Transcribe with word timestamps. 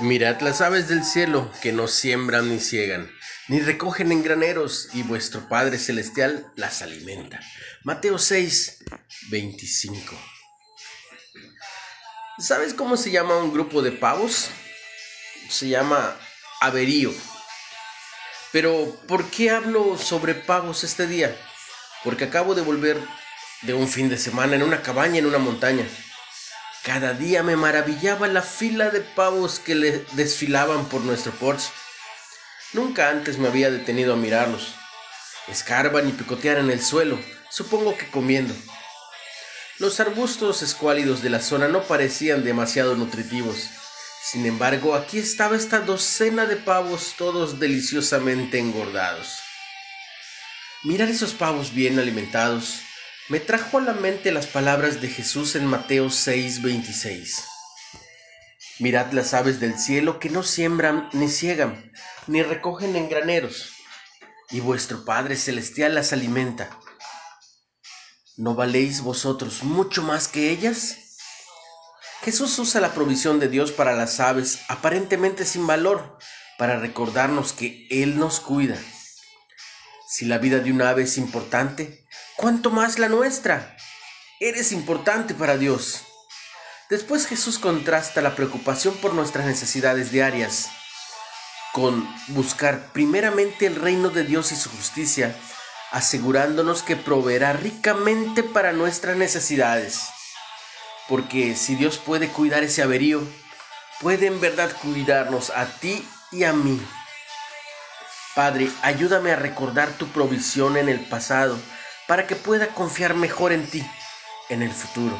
Mirad 0.00 0.40
las 0.40 0.60
aves 0.60 0.88
del 0.88 1.04
cielo 1.04 1.50
que 1.62 1.72
no 1.72 1.88
siembran 1.88 2.50
ni 2.50 2.60
ciegan, 2.60 3.10
ni 3.48 3.60
recogen 3.60 4.12
en 4.12 4.22
graneros, 4.22 4.90
y 4.92 5.02
vuestro 5.02 5.48
Padre 5.48 5.78
Celestial 5.78 6.52
las 6.54 6.82
alimenta. 6.82 7.40
Mateo 7.82 8.18
6, 8.18 8.84
25. 9.30 10.14
¿Sabes 12.38 12.74
cómo 12.74 12.96
se 12.96 13.10
llama 13.10 13.38
un 13.38 13.52
grupo 13.52 13.80
de 13.80 13.92
pavos? 13.92 14.50
Se 15.48 15.68
llama 15.68 16.14
averío. 16.60 17.12
Pero, 18.56 18.98
¿por 19.06 19.28
qué 19.28 19.50
hablo 19.50 19.98
sobre 19.98 20.34
pavos 20.34 20.82
este 20.82 21.06
día? 21.06 21.36
Porque 22.02 22.24
acabo 22.24 22.54
de 22.54 22.62
volver 22.62 22.98
de 23.60 23.74
un 23.74 23.86
fin 23.86 24.08
de 24.08 24.16
semana 24.16 24.56
en 24.56 24.62
una 24.62 24.80
cabaña 24.80 25.18
en 25.18 25.26
una 25.26 25.36
montaña. 25.36 25.86
Cada 26.82 27.12
día 27.12 27.42
me 27.42 27.54
maravillaba 27.54 28.28
la 28.28 28.40
fila 28.40 28.88
de 28.88 29.02
pavos 29.02 29.58
que 29.58 29.74
le 29.74 30.06
desfilaban 30.12 30.86
por 30.86 31.02
nuestro 31.02 31.32
porche. 31.32 31.68
Nunca 32.72 33.10
antes 33.10 33.36
me 33.36 33.48
había 33.48 33.70
detenido 33.70 34.14
a 34.14 34.16
mirarlos. 34.16 34.74
Escarban 35.48 36.08
y 36.08 36.12
picotean 36.12 36.56
en 36.56 36.70
el 36.70 36.82
suelo, 36.82 37.18
supongo 37.50 37.98
que 37.98 38.10
comiendo. 38.10 38.54
Los 39.78 40.00
arbustos 40.00 40.62
escuálidos 40.62 41.22
de 41.22 41.28
la 41.28 41.40
zona 41.40 41.68
no 41.68 41.82
parecían 41.82 42.42
demasiado 42.42 42.96
nutritivos. 42.96 43.68
Sin 44.28 44.44
embargo, 44.44 44.96
aquí 44.96 45.20
estaba 45.20 45.54
esta 45.54 45.78
docena 45.78 46.46
de 46.46 46.56
pavos 46.56 47.14
todos 47.16 47.60
deliciosamente 47.60 48.58
engordados. 48.58 49.38
Mirar 50.82 51.08
esos 51.08 51.32
pavos 51.32 51.72
bien 51.72 52.00
alimentados, 52.00 52.80
me 53.28 53.38
trajo 53.38 53.78
a 53.78 53.82
la 53.82 53.92
mente 53.92 54.32
las 54.32 54.48
palabras 54.48 55.00
de 55.00 55.08
Jesús 55.08 55.54
en 55.54 55.66
Mateo 55.66 56.10
6:26. 56.10 57.44
Mirad 58.80 59.12
las 59.12 59.32
aves 59.32 59.60
del 59.60 59.78
cielo 59.78 60.18
que 60.18 60.28
no 60.28 60.42
siembran 60.42 61.08
ni 61.12 61.28
ciegan, 61.28 61.92
ni 62.26 62.42
recogen 62.42 62.96
en 62.96 63.08
graneros, 63.08 63.74
y 64.50 64.58
vuestro 64.58 65.04
Padre 65.04 65.36
Celestial 65.36 65.94
las 65.94 66.12
alimenta. 66.12 66.68
¿No 68.36 68.56
valéis 68.56 69.02
vosotros 69.02 69.62
mucho 69.62 70.02
más 70.02 70.26
que 70.26 70.50
ellas? 70.50 71.05
Jesús 72.26 72.58
usa 72.58 72.82
la 72.82 72.92
provisión 72.92 73.40
de 73.40 73.48
Dios 73.48 73.72
para 73.72 73.94
las 73.94 74.20
aves, 74.20 74.58
aparentemente 74.68 75.46
sin 75.46 75.66
valor, 75.66 76.18
para 76.58 76.78
recordarnos 76.78 77.54
que 77.54 77.86
Él 77.88 78.18
nos 78.18 78.40
cuida. 78.40 78.76
Si 80.08 80.26
la 80.26 80.38
vida 80.38 80.58
de 80.58 80.72
un 80.72 80.82
ave 80.82 81.04
es 81.04 81.16
importante, 81.16 82.04
¿Cuánto 82.36 82.70
más 82.70 82.98
la 82.98 83.08
nuestra? 83.08 83.76
Eres 84.40 84.72
importante 84.72 85.32
para 85.34 85.56
Dios. 85.56 86.02
Después 86.90 87.26
Jesús 87.26 87.58
contrasta 87.58 88.20
la 88.20 88.36
preocupación 88.36 88.94
por 88.96 89.14
nuestras 89.14 89.46
necesidades 89.46 90.10
diarias 90.10 90.68
con 91.72 92.06
buscar 92.28 92.92
primeramente 92.92 93.66
el 93.66 93.76
reino 93.76 94.10
de 94.10 94.24
Dios 94.24 94.50
y 94.50 94.56
su 94.56 94.68
justicia, 94.68 95.34
asegurándonos 95.92 96.82
que 96.82 96.96
proveerá 96.96 97.52
ricamente 97.52 98.42
para 98.42 98.72
nuestras 98.72 99.16
necesidades. 99.16 100.15
Porque 101.08 101.54
si 101.54 101.76
Dios 101.76 101.98
puede 101.98 102.28
cuidar 102.28 102.64
ese 102.64 102.82
averío, 102.82 103.22
puede 104.00 104.26
en 104.26 104.40
verdad 104.40 104.70
cuidarnos 104.82 105.50
a 105.50 105.66
ti 105.66 106.06
y 106.32 106.44
a 106.44 106.52
mí. 106.52 106.80
Padre, 108.34 108.70
ayúdame 108.82 109.32
a 109.32 109.36
recordar 109.36 109.88
tu 109.92 110.08
provisión 110.08 110.76
en 110.76 110.88
el 110.88 111.00
pasado 111.00 111.58
para 112.06 112.26
que 112.26 112.36
pueda 112.36 112.68
confiar 112.68 113.14
mejor 113.14 113.52
en 113.52 113.66
ti 113.66 113.86
en 114.48 114.62
el 114.62 114.72
futuro. 114.72 115.18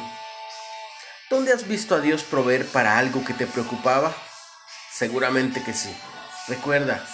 ¿Dónde 1.29 1.51
has 1.51 1.67
visto 1.67 1.95
a 1.95 1.99
Dios 1.99 2.23
proveer 2.23 2.65
para 2.67 2.97
algo 2.97 3.25
que 3.25 3.33
te 3.33 3.47
preocupaba? 3.47 4.15
Seguramente 4.93 5.61
que 5.63 5.73
sí. 5.73 5.93
Recuerda, 6.47 7.05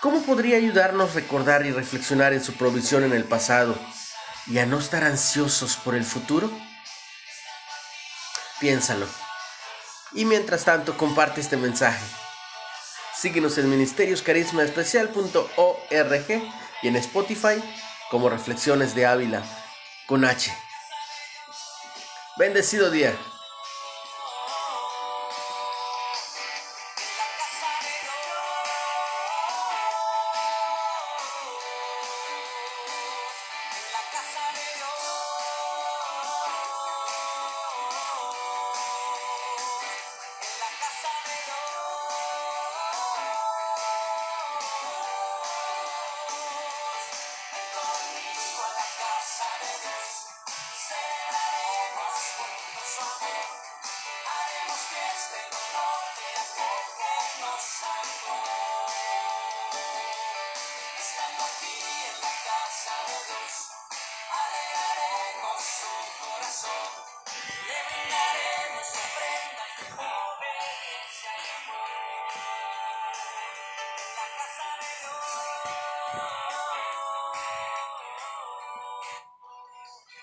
¿cómo 0.00 0.22
podría 0.22 0.56
ayudarnos 0.56 1.10
a 1.10 1.14
recordar 1.14 1.64
y 1.64 1.70
reflexionar 1.70 2.32
en 2.32 2.42
su 2.42 2.54
provisión 2.54 3.04
en 3.04 3.12
el 3.12 3.24
pasado 3.24 3.78
y 4.46 4.58
a 4.58 4.66
no 4.66 4.78
estar 4.78 5.04
ansiosos 5.04 5.76
por 5.76 5.94
el 5.94 6.04
futuro? 6.04 6.50
Piénsalo. 8.60 9.06
Y 10.12 10.24
mientras 10.24 10.64
tanto, 10.64 10.96
comparte 10.96 11.40
este 11.40 11.56
mensaje. 11.56 12.04
Síguenos 13.14 13.56
en 13.58 13.70
ministerioscarismaespecial.org 13.70 16.52
y 16.82 16.88
en 16.88 16.96
Spotify 16.96 17.62
como 18.10 18.28
Reflexiones 18.28 18.94
de 18.94 19.06
Ávila 19.06 19.42
con 20.06 20.24
H. 20.24 20.52
Bendecido 22.36 22.90
día. 22.90 23.16